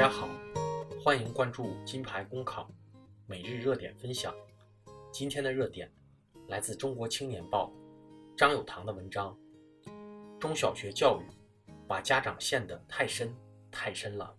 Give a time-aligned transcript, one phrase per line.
[0.00, 0.30] 大家好，
[0.98, 2.70] 欢迎关注金牌公考
[3.26, 4.34] 每日热点分享。
[5.12, 5.92] 今天的热点
[6.48, 7.70] 来自《中国青年报》
[8.34, 9.36] 张友堂的文章：
[10.38, 11.24] 中小学教育
[11.86, 13.30] 把家长陷得太深
[13.70, 14.34] 太深了。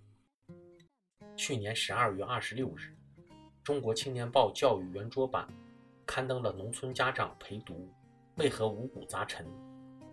[1.38, 2.98] 去年十二月二十六日，
[3.64, 5.48] 《中国青年报》教育圆桌版
[6.08, 7.88] 刊登了农村家长陪读
[8.38, 9.46] 为何五谷杂陈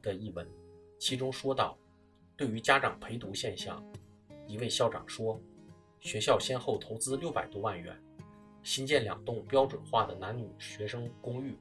[0.03, 0.47] 的一文，
[1.01, 1.75] 其中说到，
[2.37, 3.83] 对于家长陪读现象。
[4.49, 5.39] 一位校长说
[6.01, 7.95] ：“学校先后投资六百多万元，
[8.63, 11.55] 新建两栋标准化的男女学生公寓，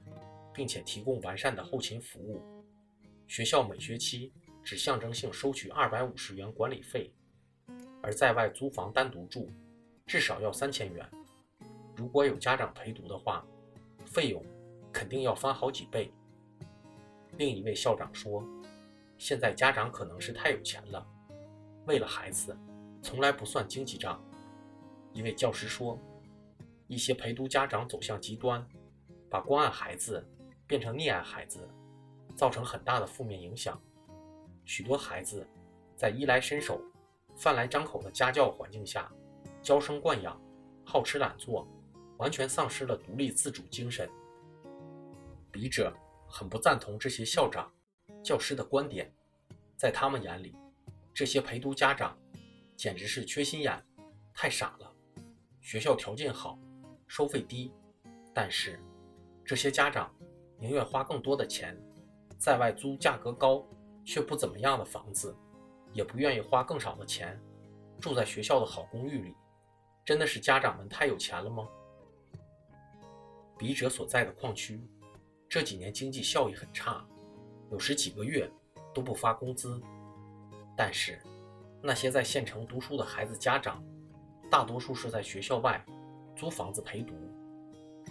[0.53, 2.41] 并且提供完善的后勤服务。
[3.27, 4.31] 学校每学期
[4.63, 7.11] 只象征性收取二百五十元管理费，
[8.01, 9.51] 而在外租房单独住，
[10.05, 11.05] 至少要三千元。
[11.93, 13.45] 如果有家长陪读的话，
[14.05, 14.41] 费用
[14.93, 16.09] 肯定要翻好几倍。”
[17.35, 18.41] 另一位校长说
[19.19, 21.05] ：“现在家长可能是太有钱了，
[21.85, 22.57] 为了孩子。”
[23.07, 24.21] 从来不算经济账。
[25.13, 25.97] 一位教师说
[26.87, 28.67] ：“一些陪读家长走向极端，
[29.29, 30.21] 把关爱孩子
[30.67, 31.65] 变成溺爱孩子，
[32.35, 33.81] 造成很大的负面影响。
[34.65, 35.47] 许多孩子
[35.95, 36.81] 在衣来伸手、
[37.37, 39.09] 饭来张口的家教环境下
[39.61, 40.37] 娇生惯养、
[40.83, 41.65] 好吃懒做，
[42.17, 44.09] 完全丧失了独立自主精神。”
[45.49, 45.95] 笔者
[46.27, 47.71] 很不赞同这些校长、
[48.21, 49.09] 教师的观点，
[49.77, 50.53] 在他们眼里，
[51.13, 52.13] 这些陪读家长。
[52.77, 53.83] 简直是缺心眼，
[54.35, 54.93] 太傻了。
[55.59, 56.59] 学校条件好，
[57.07, 57.73] 收费低，
[58.33, 58.79] 但是
[59.43, 60.15] 这些家长
[60.59, 61.75] 宁愿花更多的钱，
[62.37, 63.67] 在外租价格高
[64.05, 65.35] 却不怎么样的房子，
[65.91, 67.37] 也不愿意花更少的钱
[67.99, 69.33] 住在学校的好公寓里。
[70.05, 71.67] 真的是家长们太有钱了吗？
[73.57, 74.79] 笔者所在的矿区
[75.49, 77.03] 这几年经济效益很差，
[77.71, 78.49] 有时几个月
[78.93, 79.81] 都不发工资，
[80.77, 81.19] 但是。
[81.81, 83.83] 那些在县城读书的孩子家长，
[84.49, 85.83] 大多数是在学校外
[86.35, 87.13] 租房子陪读，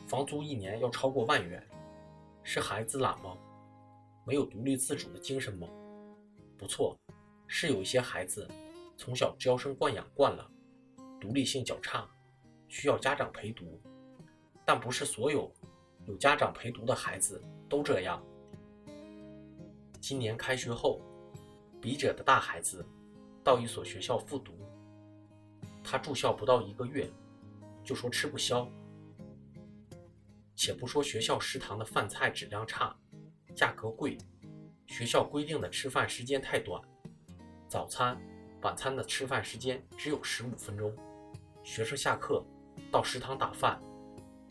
[0.06, 1.62] 房租一年要超过万元。
[2.42, 3.36] 是孩子懒吗？
[4.24, 5.68] 没有独立自主的精神吗？
[6.56, 6.96] 不错，
[7.48, 8.48] 是有一些孩子
[8.96, 10.48] 从小娇生惯养惯了，
[11.20, 12.08] 独立性较差，
[12.68, 13.80] 需要家长陪读。
[14.64, 15.52] 但不是所有
[16.06, 18.22] 有家长陪读的孩子都这样。
[20.00, 21.00] 今年开学后，
[21.80, 22.86] 笔者的大孩子。
[23.46, 24.58] 到一所学校复读，
[25.84, 27.08] 他住校不到一个月，
[27.84, 28.68] 就说吃不消。
[30.56, 32.92] 且不说学校食堂的饭菜质量差，
[33.54, 34.18] 价格贵，
[34.88, 36.82] 学校规定的吃饭时间太短，
[37.68, 38.20] 早餐、
[38.62, 40.92] 晚餐的吃饭时间只有十五分钟，
[41.62, 42.44] 学生下课
[42.90, 43.80] 到食堂打饭，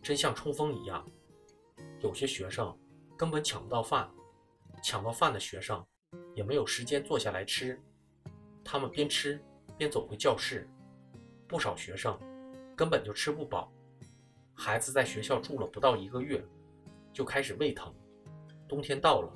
[0.01, 1.05] 真像冲锋一样。
[1.99, 2.73] 有些学生
[3.17, 4.09] 根本抢不到饭，
[4.81, 5.85] 抢到饭的学生
[6.33, 7.77] 也没有时间坐下来吃。
[8.65, 9.39] 他们边吃
[9.77, 10.67] 边走回教室，
[11.47, 12.19] 不少学生
[12.75, 13.71] 根本就吃不饱。
[14.55, 16.43] 孩子在学校住了不到一个月，
[17.13, 17.93] 就开始胃疼。
[18.67, 19.31] 冬天到了，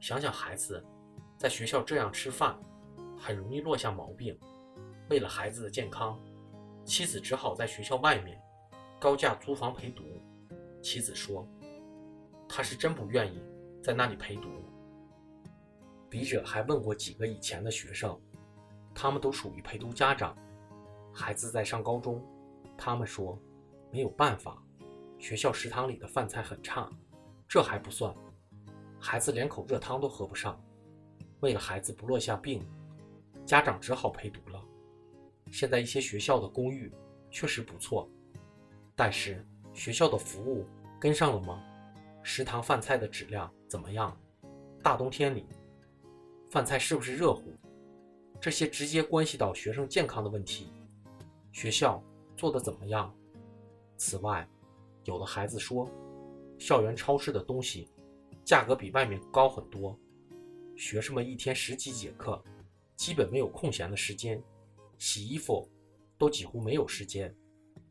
[0.00, 0.82] 想想孩子
[1.36, 2.58] 在学校这样吃饭，
[3.18, 4.36] 很容易落下毛病。
[5.10, 6.18] 为了孩子的健康，
[6.82, 8.40] 妻子只好在学校外面
[8.98, 10.02] 高价租房陪读。
[10.80, 11.46] 妻子说
[12.48, 13.42] ：“他是真不愿意
[13.82, 14.48] 在那里陪读。”
[16.08, 18.18] 笔者还问过几个以前的学生。
[19.02, 20.32] 他们都属于陪读家长，
[21.12, 22.24] 孩子在上高中，
[22.78, 23.36] 他们说
[23.90, 24.62] 没有办法，
[25.18, 26.88] 学校食堂里的饭菜很差，
[27.48, 28.14] 这还不算，
[29.00, 30.56] 孩子连口热汤都喝不上，
[31.40, 32.64] 为了孩子不落下病，
[33.44, 34.64] 家长只好陪读了。
[35.50, 36.88] 现在一些学校的公寓
[37.28, 38.08] 确实不错，
[38.94, 40.64] 但是学校的服务
[41.00, 41.60] 跟上了吗？
[42.22, 44.16] 食堂饭菜的质量怎么样？
[44.80, 45.44] 大冬天里，
[46.48, 47.52] 饭菜是不是热乎？
[48.42, 50.72] 这些直接关系到学生健康的问题，
[51.52, 52.02] 学校
[52.36, 53.16] 做的怎么样？
[53.96, 54.48] 此外，
[55.04, 55.88] 有的孩子说，
[56.58, 57.88] 校园超市的东西
[58.44, 59.96] 价格比外面高很多，
[60.74, 62.42] 学生们一天十几节课，
[62.96, 64.42] 基本没有空闲的时间，
[64.98, 65.70] 洗衣服
[66.18, 67.32] 都几乎没有时间，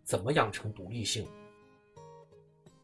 [0.04, 1.26] 怎么养成独立性？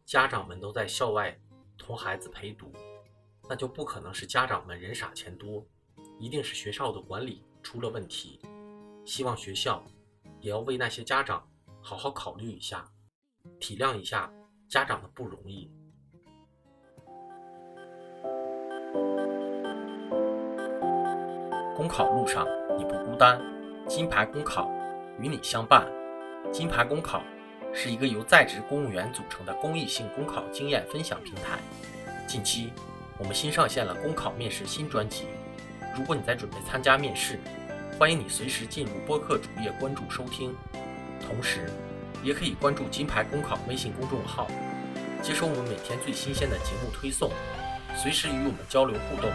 [0.06, 1.38] 家长们都在校外
[1.78, 2.72] 同孩子陪读，
[3.50, 5.68] 那就不可能是家长们人傻钱多，
[6.18, 7.44] 一定是学校的管理。
[7.68, 8.40] 出了问题，
[9.04, 9.84] 希望学校
[10.40, 11.46] 也要为那些家长
[11.81, 12.86] 好好考虑一下，
[13.60, 14.31] 体谅一下
[14.69, 15.69] 家长的不容易。
[21.75, 22.48] 公考路上
[22.78, 23.38] 你不孤单，
[23.86, 24.72] 金牌公考
[25.19, 25.86] 与你相伴。
[26.54, 27.22] 金牌公考
[27.74, 31.60] 是一个由在职公务员组成的公益性公考经验分享平台。
[32.25, 32.72] 近期
[33.19, 35.25] 我们新上线了公考面试新专辑，
[35.98, 37.38] 如果你在准备参加面试。
[38.00, 40.56] 欢迎你随时进入播客主页关注收听，
[41.20, 41.68] 同时
[42.24, 44.48] 也可以关注金牌公考微信公众号，
[45.20, 47.32] 接收我们每天最新鲜的节目推送，
[47.96, 49.32] 随时与我们交流互动。